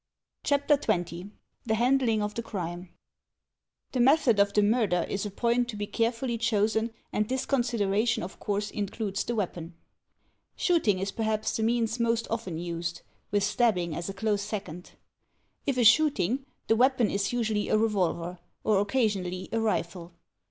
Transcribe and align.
/ 0.23 0.43
CHAPTER 0.43 0.77
XX 0.77 1.29
THE 1.67 1.75
HANDLING 1.75 2.23
OF 2.23 2.33
THE 2.33 2.41
CRIME 2.41 2.89
The 3.91 3.99
method 3.99 4.39
of 4.39 4.51
the 4.51 4.63
murder 4.63 5.05
is 5.07 5.27
a 5.27 5.29
point 5.29 5.69
to 5.69 5.75
be 5.75 5.85
carefully 5.85 6.39
chosen 6.39 6.89
and 7.13 7.29
this 7.29 7.45
consideration 7.45 8.23
of 8.23 8.39
course 8.39 8.71
includes 8.71 9.23
the 9.23 9.35
weapon. 9.35 9.75
Shooting 10.55 10.97
is 10.97 11.11
perhaps 11.11 11.55
the 11.55 11.61
means 11.61 11.99
most 11.99 12.25
often 12.31 12.57
used, 12.57 13.03
with 13.29 13.43
stabbing 13.43 13.93
as 13.95 14.09
a 14.09 14.13
close 14.15 14.41
second. 14.41 14.93
If 15.67 15.77
a 15.77 15.83
shooting, 15.83 16.47
the 16.65 16.75
weapon 16.75 17.11
is 17.11 17.31
usually 17.31 17.69
a 17.69 17.77
revolver, 17.77 18.39
or 18.63 18.79
occasionally 18.79 19.49
a 19.51 19.59
rifle. 19.59 20.13